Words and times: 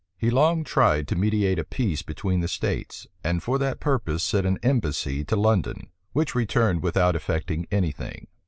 He 0.17 0.31
long 0.31 0.63
tried 0.63 1.07
to 1.09 1.15
mediate 1.15 1.59
a 1.59 1.63
peace 1.63 2.01
between 2.01 2.39
the 2.39 2.47
states, 2.47 3.05
and 3.23 3.43
for 3.43 3.59
that 3.59 3.79
purpose 3.79 4.23
sent 4.23 4.47
an 4.47 4.57
embassy 4.63 5.23
to 5.25 5.35
London, 5.35 5.91
which 6.11 6.33
returned 6.33 6.81
without 6.81 7.15
effecting 7.15 7.67
any 7.71 7.91
thing. 7.91 8.25